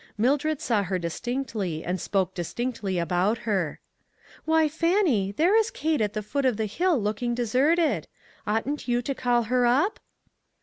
[0.17, 3.79] Mildred saw her distinctly and spoke distinctly about her:"
[4.45, 8.07] Why, Fannie, there is Kate at the foot of the hill looking deserted;
[8.47, 9.99] oughtn't you to call her up?"